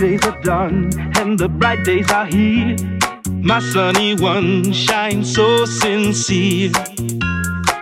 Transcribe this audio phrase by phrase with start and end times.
[0.00, 2.74] Days are done and the bright days are here.
[3.28, 6.72] My sunny one shines so sincere.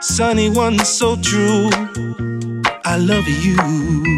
[0.01, 1.71] Sunny one so true.
[2.85, 4.18] I love you.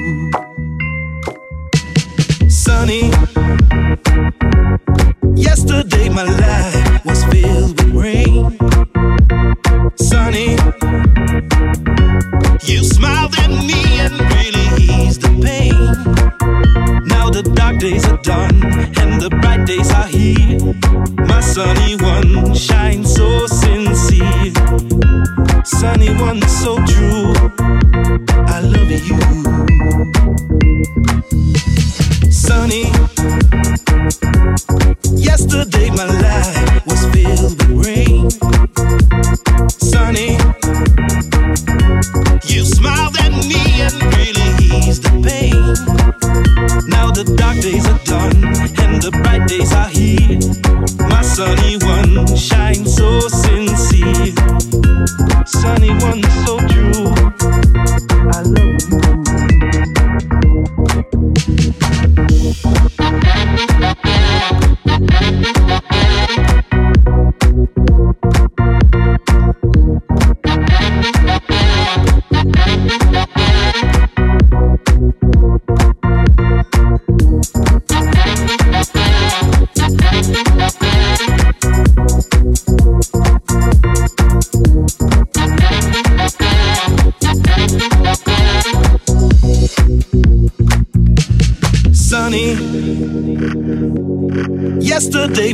[35.52, 38.69] Yesterday my life was filled with rain.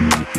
[0.00, 0.37] Little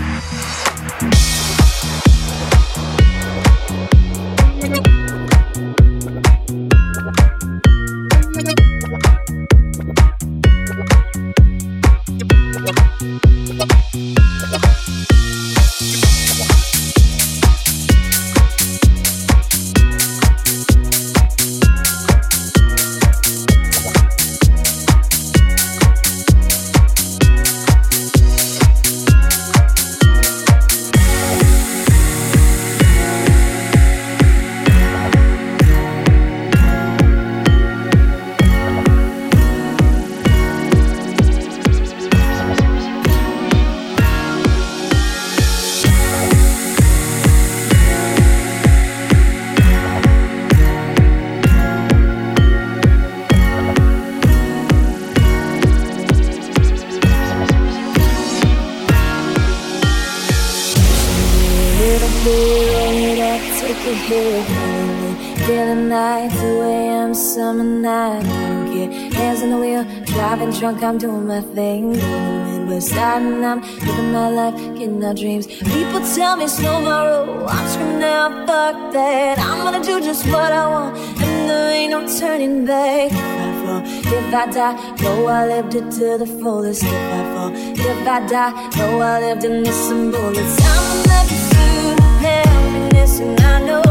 [70.79, 71.93] drunk, I'm doing my thing.
[71.93, 75.47] Going side and I'm living my life, getting our dreams.
[75.47, 79.39] People tell me my roll, I'm screaming out, fuck that.
[79.39, 83.11] I'm gonna do just what I want, and there ain't no turning back.
[83.11, 83.81] If I fall,
[84.13, 86.83] if I die, know I lived it to the fullest.
[86.83, 90.55] If I fall, if I die, know I lived in this some bullets.
[90.61, 93.83] I'm pursuit of happiness, and I know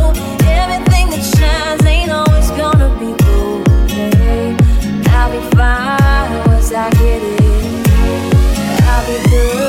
[0.61, 3.69] everything that shines ain't always gonna be gold.
[5.11, 7.89] I'll be fine once I get it.
[8.83, 9.68] I'll be good.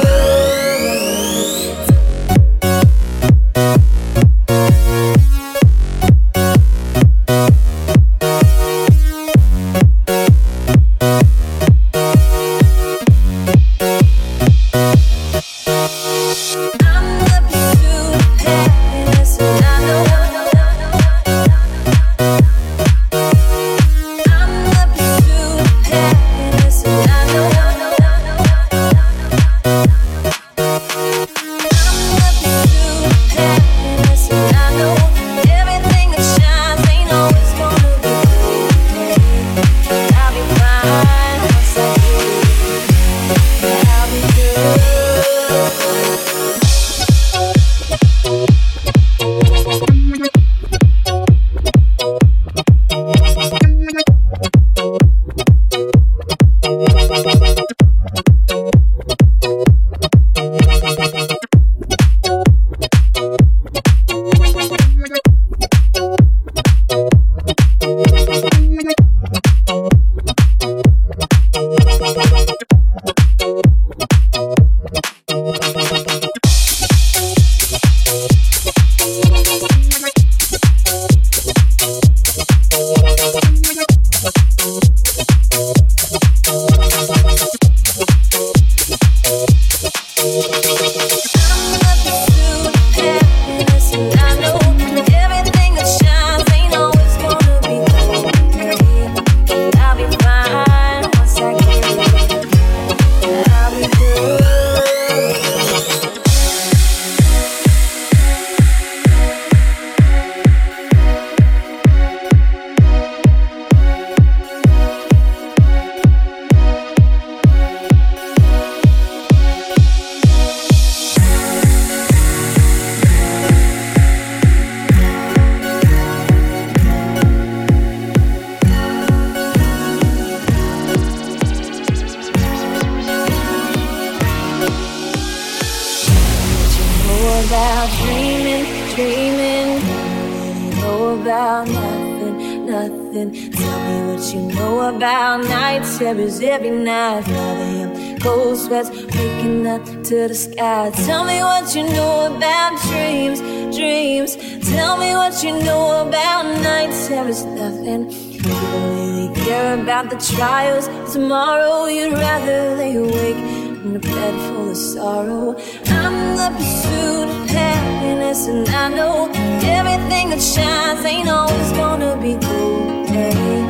[143.26, 143.52] Nothing.
[143.52, 147.24] Tell me what you know about night terrors every night.
[147.24, 150.92] Father, him cold sweats waking up to the sky.
[151.06, 153.40] Tell me what you know about dreams,
[153.76, 154.36] dreams.
[154.70, 158.10] Tell me what you know about night terrors, nothing.
[158.10, 161.86] You don't really care about the trials tomorrow.
[161.86, 163.38] You'd rather lay awake
[163.86, 165.56] in a bed full of sorrow.
[165.88, 169.30] I'm the pursuit of happiness, and I know
[169.64, 172.99] everything that shines ain't always gonna be gold.
[173.20, 173.64] Hey,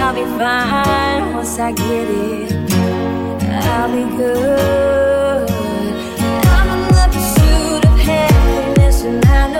[0.00, 2.50] I'll be fine once I get it.
[3.70, 5.50] I'll be good.
[6.56, 9.51] I'm in the pursuit of happiness, and I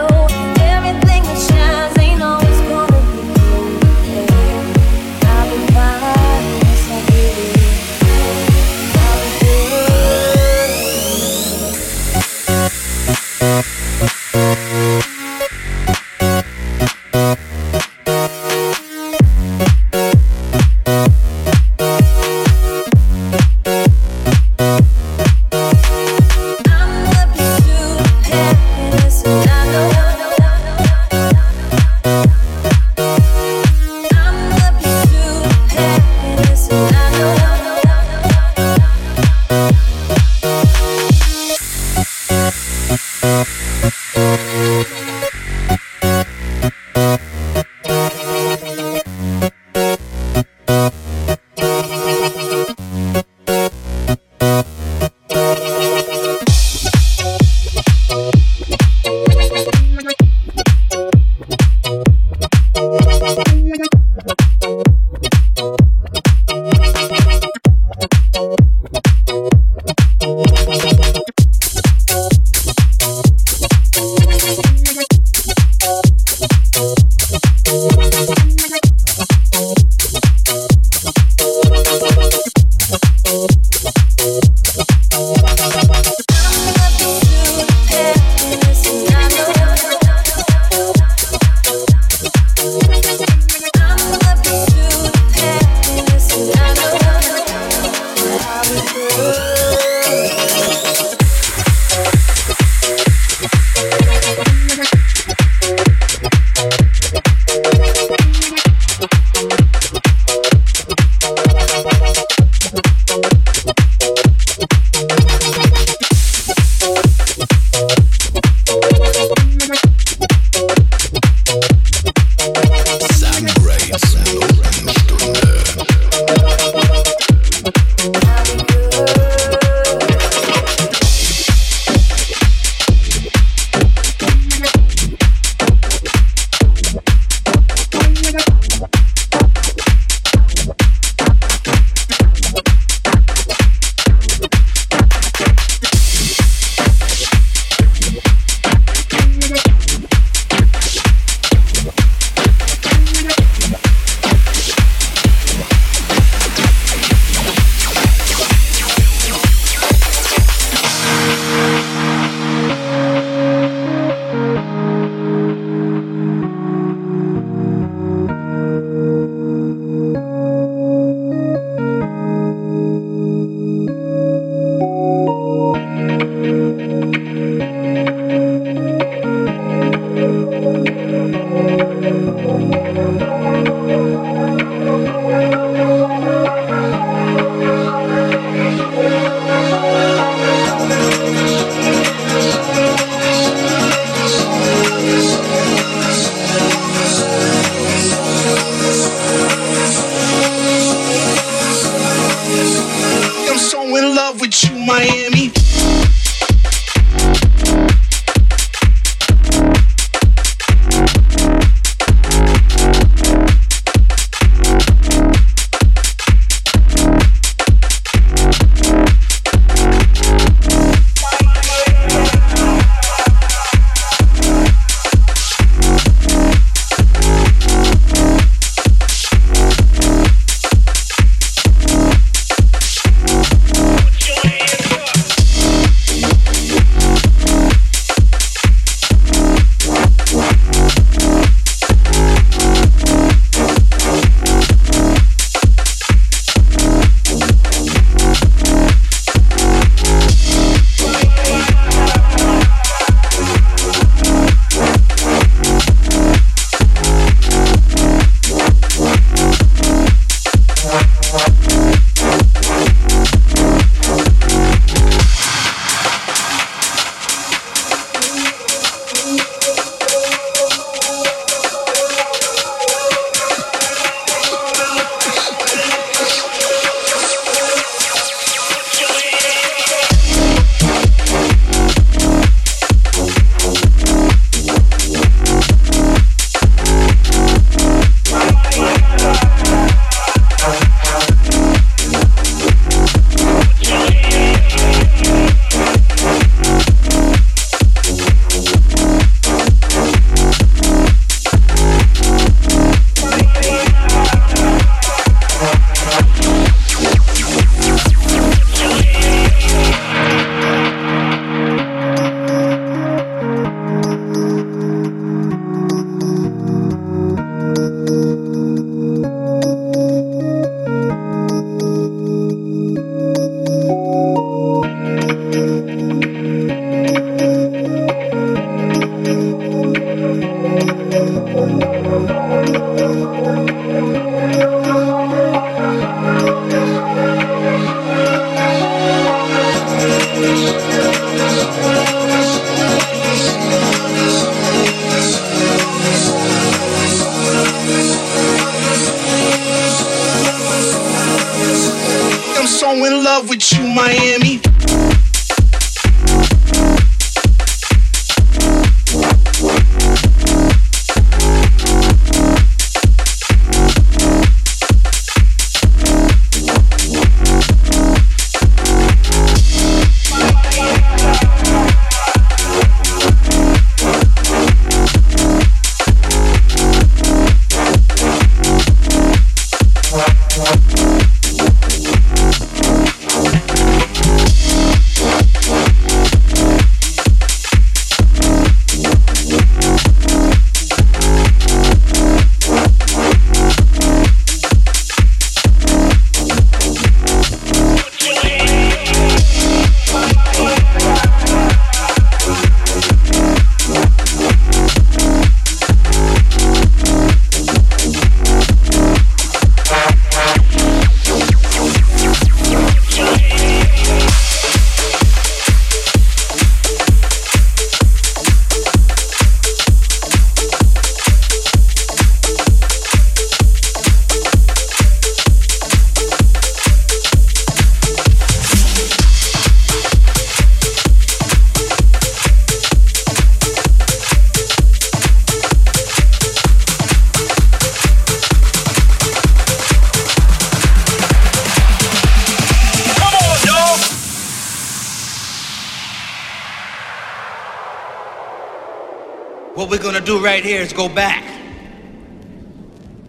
[450.43, 451.45] right here is go back.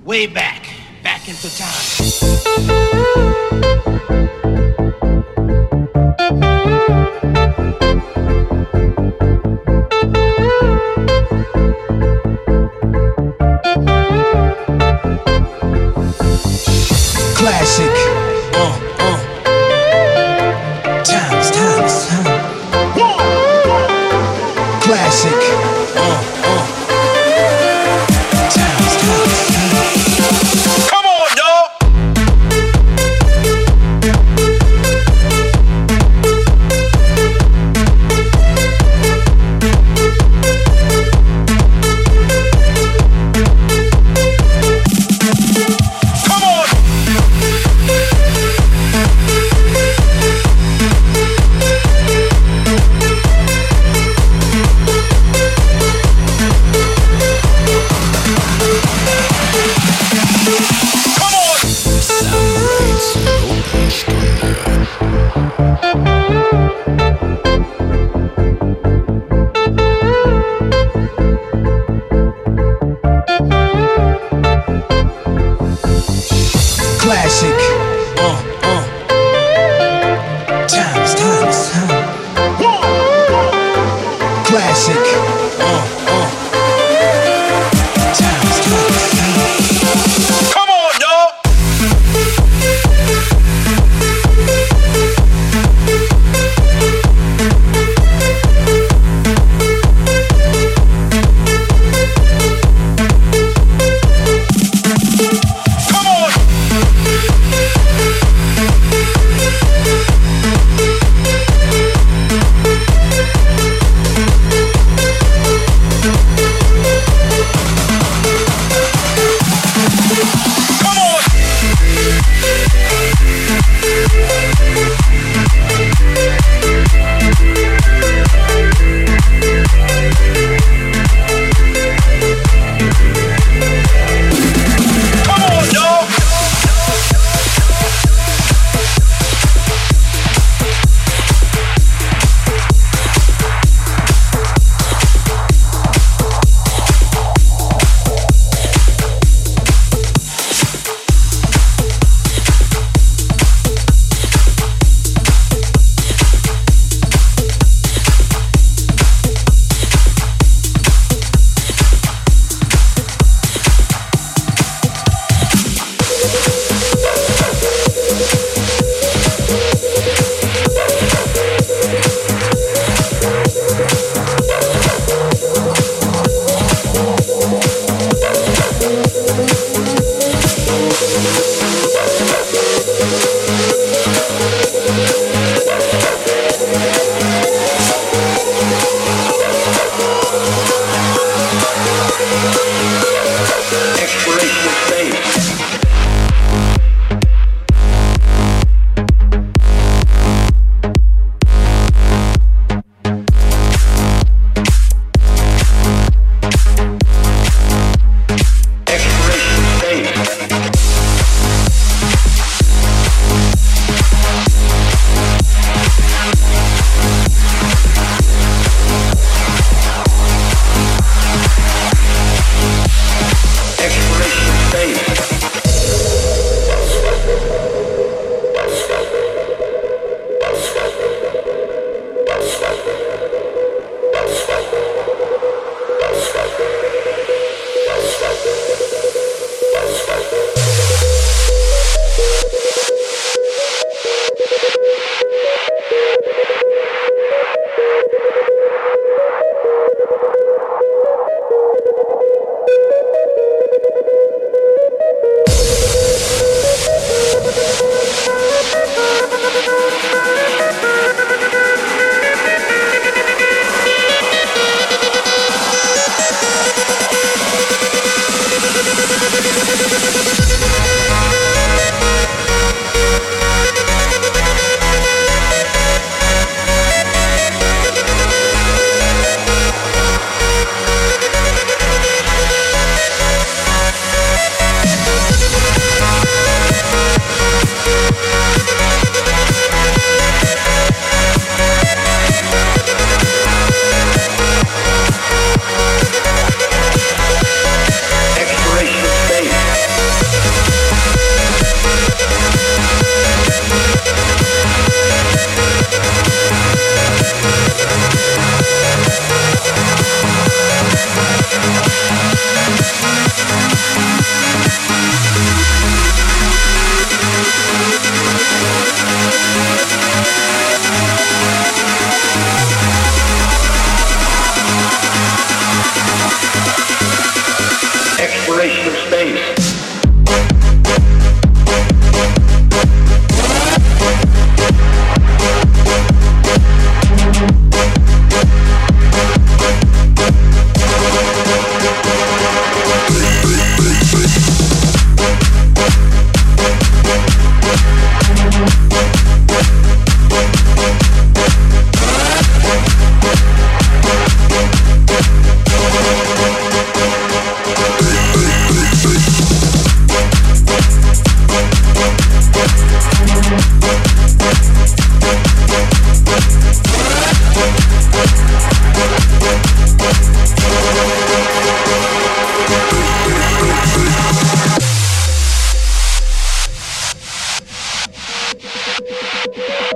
[0.04, 0.53] Way back.